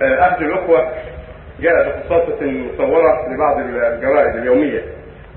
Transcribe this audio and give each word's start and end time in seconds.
أحد 0.00 0.42
الأخوة 0.42 0.88
جاء 1.60 1.88
بقصاصة 1.88 2.46
مصورة 2.46 3.34
لبعض 3.34 3.58
الجرائد 3.58 4.36
اليومية. 4.36 4.82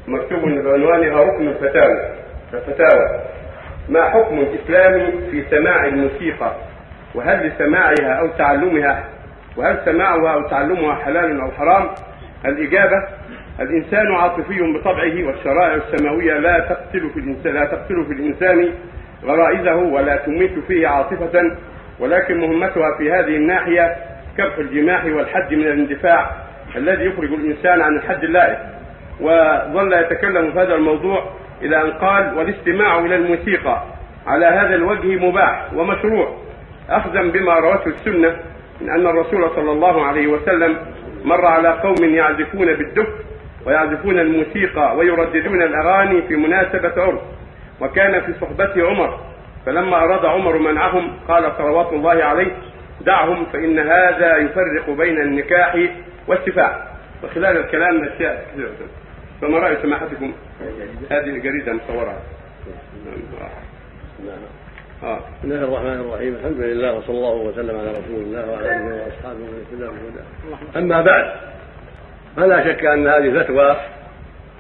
مكتوب 0.07 0.39
بعنوانها 0.39 1.23
ركن 1.23 1.47
الفتاوى. 1.47 2.09
الفتاوى. 2.53 3.19
ما 3.89 4.09
حكم 4.09 4.39
الإسلام 4.39 5.11
في 5.31 5.43
سماع 5.49 5.85
الموسيقى؟ 5.85 6.51
وهل 7.15 7.47
لسماعها 7.47 8.19
أو 8.19 8.27
تعلمها؟ 8.27 9.03
وهل 9.57 9.77
سماعها 9.85 10.33
أو 10.33 10.47
تعلمها 10.47 10.95
حلال 10.95 11.41
أو 11.41 11.51
حرام؟ 11.51 11.89
الإجابة 12.45 13.07
الإنسان 13.59 14.15
عاطفي 14.15 14.73
بطبعه 14.75 15.27
والشرائع 15.27 15.73
السماوية 15.75 16.33
لا 16.33 16.59
تقتل 16.59 17.09
في 17.09 17.19
الإنسان 17.19 17.53
لا 17.53 17.65
تقتل 17.65 18.05
في 18.05 18.13
الإنسان 18.13 18.73
غرائزه 19.23 19.75
ولا 19.75 20.15
تميت 20.15 20.59
فيه 20.67 20.87
عاطفة 20.87 21.57
ولكن 21.99 22.37
مهمتها 22.37 22.97
في 22.97 23.11
هذه 23.11 23.35
الناحية 23.35 23.95
كبح 24.37 24.57
الجماح 24.57 25.05
والحد 25.05 25.53
من 25.53 25.67
الاندفاع 25.67 26.31
الذي 26.75 27.05
يخرج 27.05 27.33
الإنسان 27.33 27.81
عن 27.81 27.95
الحد 27.97 28.23
اللائق 28.23 28.59
وظل 29.21 29.93
يتكلم 29.93 30.51
في 30.51 30.59
هذا 30.59 30.75
الموضوع 30.75 31.23
إلى 31.61 31.81
أن 31.81 31.91
قال 31.91 32.37
والاستماع 32.37 32.99
إلى 32.99 33.15
الموسيقى 33.15 33.83
على 34.27 34.45
هذا 34.45 34.75
الوجه 34.75 35.25
مباح 35.25 35.73
ومشروع 35.75 36.37
أخذا 36.89 37.21
بما 37.21 37.53
روته 37.53 37.87
السنة 37.87 38.35
من 38.81 38.89
أن 38.89 39.07
الرسول 39.07 39.49
صلى 39.55 39.71
الله 39.71 40.05
عليه 40.05 40.27
وسلم 40.27 40.77
مر 41.25 41.45
على 41.45 41.69
قوم 41.69 41.95
يعزفون 42.03 42.65
بالدف 42.65 43.07
ويعزفون 43.65 44.19
الموسيقى 44.19 44.95
ويرددون 44.97 45.61
الأغاني 45.61 46.21
في 46.21 46.35
مناسبة 46.35 47.01
عرس 47.03 47.19
وكان 47.81 48.21
في 48.21 48.33
صحبته 48.41 48.87
عمر 48.89 49.19
فلما 49.65 49.97
أراد 49.97 50.25
عمر 50.25 50.57
منعهم 50.57 51.11
قال 51.27 51.51
صلوات 51.57 51.93
الله 51.93 52.23
عليه 52.23 52.51
دعهم 53.01 53.45
فإن 53.45 53.79
هذا 53.79 54.37
يفرق 54.37 54.89
بين 54.89 55.21
النكاح 55.21 55.77
والسفاح. 56.27 56.87
وخلال 57.23 57.57
الكلام 57.57 58.03
أشياء 58.03 58.45
كثيرة 58.51 58.69
فما 59.41 59.57
رأي 59.57 59.77
سماحتكم؟ 59.81 60.33
هذه 61.11 61.29
الجريدة 61.29 61.73
مصورة. 61.73 62.21
آه. 65.03 65.19
بسم 65.19 65.51
الله 65.51 65.63
الرحمن 65.63 65.99
الرحيم. 66.09 66.35
الحمد 66.35 66.59
لله 66.59 66.93
وصلى 66.93 67.15
الله 67.15 67.35
وسلم 67.35 67.79
على 67.79 67.89
رسول 67.89 68.21
الله 68.21 68.51
وعلى 68.51 68.75
آله 68.75 69.03
وأصحابه 69.03 69.39
ومن 69.39 69.65
اهتدى 69.83 70.79
أما 70.79 71.01
بعد 71.01 71.31
فلا 72.35 72.63
شك 72.63 72.85
أن 72.85 73.07
هذه 73.07 73.17
الفتوى 73.17 73.75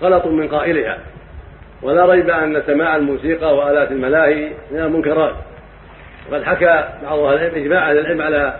غلط 0.01 0.25
من 0.25 0.47
قائلها. 0.47 0.97
ولا 1.81 2.05
ريب 2.05 2.29
أن 2.29 2.63
سماع 2.67 2.95
الموسيقى 2.95 3.55
وآلات 3.57 3.91
الملاهي 3.91 4.51
من 4.71 4.79
المنكرات. 4.79 5.35
وقد 6.31 6.43
حكى 6.43 6.83
بعض 7.03 7.19
أهل 7.19 7.35
العلم 7.35 7.55
إجماع 7.55 7.89
أهل 7.89 7.97
العلم 7.97 8.21
على 8.21 8.55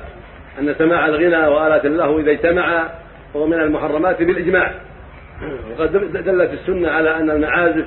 أن 0.60 0.76
سماع 0.78 1.06
الغنى 1.06 1.48
وآلات 1.48 1.86
اللهو 1.86 2.20
إذا 2.20 2.32
اجتمع 2.32 2.90
فهو 3.34 3.48
من 3.48 3.60
المحرمات 3.60 4.22
بالإجماع. 4.24 4.72
وقد 5.72 5.92
دلت 6.14 6.54
السنة 6.54 6.92
على 6.92 7.16
أن 7.16 7.30
المعازف 7.30 7.86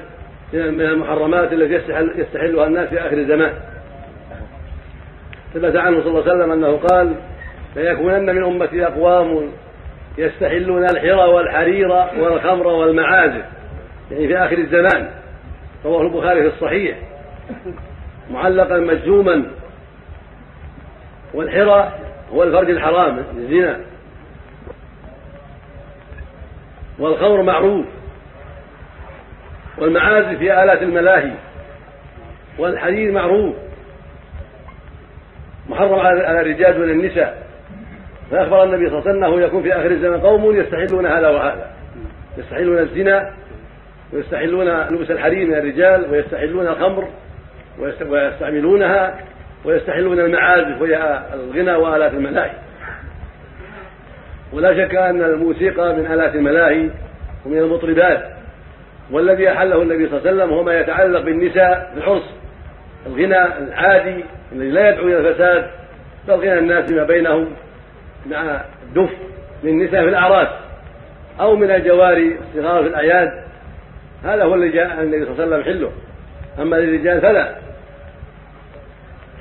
من 0.53 0.81
المحرمات 0.81 1.53
التي 1.53 1.75
يستحل 1.75 2.13
يستحلها 2.17 2.67
الناس 2.67 2.89
في 2.89 3.01
آخر 3.01 3.17
الزمان. 3.17 3.53
ثبت 5.55 5.77
عنه 5.77 6.01
صلى 6.01 6.09
الله 6.09 6.23
عليه 6.23 6.33
وسلم 6.33 6.53
أنه 6.53 6.77
قال 6.77 7.15
ليكونن 7.77 8.35
من 8.37 8.45
أمتي 8.45 8.87
أقوام 8.87 9.51
يستحلون 10.19 10.85
الحرى 10.85 11.29
والحرير 11.29 11.89
والخمر 12.19 12.67
والمعازف. 12.67 13.45
يعني 14.11 14.29
في 14.29 14.39
آخر 14.39 14.59
الزمان. 14.59 15.11
رواه 15.85 16.03
البخاري 16.03 16.41
في 16.41 16.47
الصحيح. 16.47 16.99
معلقا 18.31 18.79
مجزوما 18.79 19.45
والحرى 21.35 21.93
هو 22.33 22.43
الفرج 22.43 22.71
الحرام 22.71 23.25
الزنا. 23.37 23.81
والخمر 26.99 27.43
معروف. 27.43 27.87
والمعازف 29.79 30.43
هي 30.43 30.65
آلات 30.65 30.83
الملاهي. 30.83 31.33
والحرير 32.59 33.13
معروف. 33.13 33.57
محرم 35.69 35.95
على 35.95 36.41
الرجال 36.41 36.75
دون 36.75 36.91
النساء. 36.91 37.47
فأخبر 38.31 38.65
النبي 38.65 38.89
صلى 38.89 38.99
الله 38.99 39.09
عليه 39.09 39.19
وسلم 39.19 39.25
أنه 39.25 39.47
يكون 39.47 39.63
في 39.63 39.73
آخر 39.73 39.91
الزمن 39.91 40.21
قوم 40.21 40.57
يستحلون 40.57 41.07
هذا 41.07 41.29
وهذا. 41.29 41.71
يستحلون 42.39 42.79
الزنا 42.79 43.35
ويستحلون 44.13 44.69
لبس 44.69 45.11
الحرير 45.11 45.47
من 45.47 45.55
الرجال 45.55 46.11
ويستحلون 46.11 46.69
الخمر 46.69 47.09
ويستعملونها. 47.79 49.19
ويستحلون 49.65 50.21
المعازف 50.21 50.83
وهي 50.83 51.23
الغنى 51.35 51.75
وآلات 51.75 52.13
الملاهي. 52.13 52.53
ولا 54.53 54.75
شك 54.75 54.95
أن 54.95 55.23
الموسيقى 55.23 55.95
من 55.95 56.07
آلات 56.07 56.35
الملاهي 56.35 56.91
ومن 57.47 57.59
المطربات 57.59 58.25
والذي 59.11 59.51
أحله 59.51 59.83
النبي 59.83 60.09
صلى 60.09 60.19
الله 60.19 60.31
عليه 60.31 60.43
وسلم 60.43 60.55
هو 60.55 60.63
ما 60.63 60.81
يتعلق 60.81 61.21
بالنساء 61.21 61.93
العرس 61.97 62.23
الغنى 63.07 63.59
العادي 63.59 64.25
الذي 64.53 64.71
لا 64.71 64.91
يدعو 64.91 65.07
إلى 65.07 65.19
الفساد 65.19 65.71
بل 66.29 66.35
غنى 66.35 66.59
الناس 66.59 66.91
ما 66.91 67.05
بينهم 67.05 67.49
مع 68.27 68.61
الدف 68.89 69.11
للنساء 69.65 70.03
في 70.03 70.09
الأعراس 70.09 70.49
أو 71.41 71.57
من 71.57 71.71
الجواري 71.71 72.39
الصغار 72.39 72.83
في 72.83 72.89
الأعياد. 72.89 73.33
هذا 74.25 74.45
هو 74.45 74.55
الذي 74.55 74.71
جاء 74.71 75.03
النبي 75.03 75.25
صلى 75.25 75.45
الله 75.45 75.57
عليه 75.57 75.57
وسلم 75.57 75.63
حله. 75.63 75.93
أما 76.59 76.77
للرجال 76.77 77.21
فلا. 77.21 77.55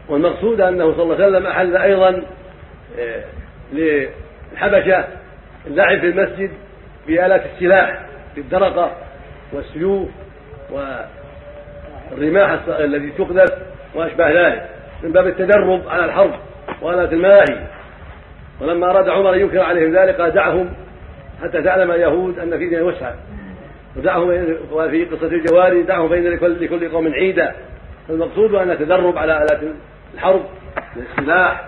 والمقصود 0.09 0.62
أنه 0.62 0.94
صلى 0.94 1.03
الله 1.03 1.16
عليه 1.16 1.28
وسلم 1.28 1.47
أحل 1.47 1.78
أيضا 1.78 2.23
آه، 3.00 3.23
للحبشة 3.73 5.07
اللعب 5.68 6.00
في 6.00 6.06
المسجد 6.06 6.51
بآلات 7.07 7.45
السلاح 7.45 8.06
في 8.35 8.41
الدرقة 8.41 8.91
والسيوف 9.53 10.09
والرماح 10.72 12.59
التي 12.67 13.09
تقذف 13.09 13.53
وأشباه 13.96 14.31
ذلك 14.31 14.69
من 15.03 15.12
باب 15.12 15.28
التدرب 15.28 15.88
على 15.88 16.06
الحرب 16.06 16.34
وآلات 16.81 17.13
الملاهي 17.13 17.67
ولما 18.62 18.90
أراد 18.90 19.09
عمر 19.09 19.34
أن 19.34 19.40
ينكر 19.40 19.59
عليهم 19.59 19.96
ذلك 19.96 20.22
قال 20.22 20.31
دعهم 20.31 20.73
حتى 21.44 21.62
تعلم 21.62 21.91
اليهود 21.91 22.40
أن 22.40 22.57
في 22.57 22.69
دين 22.69 22.81
وسعة 22.81 23.16
ودعهم 23.96 24.57
وفي 24.72 25.06
قصة 25.06 25.28
الجواري 25.28 25.84
دعهم 25.84 26.13
لكل, 26.13 26.66
لكل 26.66 26.90
قوم 26.90 27.13
عيدا. 27.13 27.56
فالمقصود 28.07 28.56
أن 28.56 28.72
التدرب 28.72 29.17
على 29.17 29.38
آلات 29.38 29.59
الحرب 30.13 30.45
من 30.95 31.03
السلاح 31.12 31.63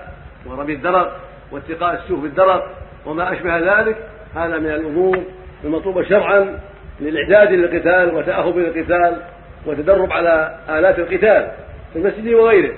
ورمي 0.45 0.73
الدرق 0.73 1.19
واتقاء 1.51 1.93
السيوف 1.93 2.19
بالدرق 2.19 2.75
وما 3.05 3.33
أشبه 3.33 3.57
ذلك 3.57 3.97
هذا 4.35 4.57
من 4.57 4.69
الأمور 4.69 5.23
المطلوبة 5.63 6.03
شرعا 6.03 6.59
للإعداد 6.99 7.51
للقتال 7.51 8.15
وتأهب 8.15 8.57
للقتال 8.57 9.21
وتدرب 9.65 10.11
على 10.11 10.55
آلات 10.69 10.99
القتال 10.99 11.51
في 11.93 11.99
المسجد 11.99 12.33
وغيره. 12.33 12.73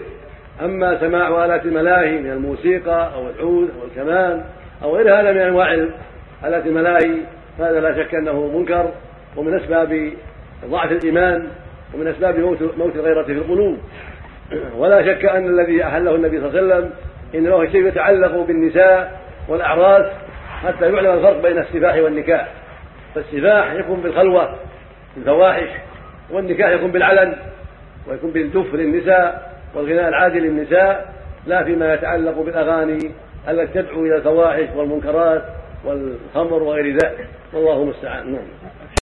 أما 0.61 1.00
سماع 1.00 1.45
آلات 1.45 1.66
الملاهي 1.66 2.17
من 2.17 2.31
الموسيقى 2.31 3.13
أو 3.16 3.29
العود 3.29 3.69
أو 3.69 3.88
الكمان 3.88 4.44
أو 4.83 4.95
غير 4.95 5.19
هذا 5.19 5.31
من 5.31 5.41
أنواع 5.41 5.73
آلات 6.45 6.66
الملاهي 6.66 7.17
هذا 7.59 7.79
لا 7.79 8.03
شك 8.03 8.16
أنه 8.16 8.57
منكر 8.57 8.91
ومن 9.38 9.59
أسباب 9.59 10.13
ضعف 10.66 10.91
الإيمان 10.91 11.47
ومن 11.94 12.07
أسباب 12.07 12.39
موت 12.39 12.61
موت 12.77 12.95
الغيرة 12.95 13.23
في 13.23 13.31
القلوب. 13.31 13.77
ولا 14.75 15.01
شك 15.06 15.25
أن 15.25 15.59
الذي 15.59 15.84
أحله 15.84 16.16
النبي 16.16 16.39
صلى 16.39 16.59
الله 16.59 16.75
عليه 16.75 16.88
وسلم 17.34 17.53
هو 17.53 17.66
شيء 17.66 17.88
يتعلق 17.88 18.45
بالنساء 18.45 19.19
والأعراس 19.47 20.06
حتى 20.63 20.85
يعلم 20.85 21.13
الفرق 21.13 21.41
بين 21.41 21.57
السفاح 21.57 21.95
والنكاح. 21.95 22.47
فالسفاح 23.16 23.73
يكون 23.73 24.01
بالخلوة 24.01 24.56
الفواحش 25.17 25.69
والنكاح 26.31 26.69
يكون 26.69 26.91
بالعلن 26.91 27.35
ويكون 28.07 28.31
بالدف 28.31 28.73
للنساء 28.73 29.51
والغناء 29.75 30.09
العادي 30.09 30.39
للنساء 30.39 31.13
لا 31.47 31.63
فيما 31.63 31.94
يتعلق 31.94 32.41
بالأغاني 32.41 33.12
التي 33.50 33.81
تدعو 33.81 34.06
إلى 34.06 34.16
الفواحش 34.16 34.68
والمنكرات 34.75 35.44
والخمر 35.86 36.63
وغير 36.63 36.92
ذلك. 36.92 37.27
والله 37.53 37.81
المستعان. 37.81 38.31
نعم. 38.31 38.42